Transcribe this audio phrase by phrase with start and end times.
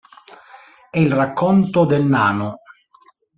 [0.89, 2.57] È il racconto del Nano.